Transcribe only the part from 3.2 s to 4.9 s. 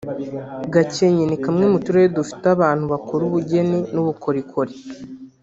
ubugeni n’ubukorikorikori